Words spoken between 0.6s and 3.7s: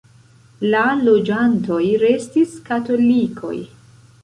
La loĝantoj restis katolikoj.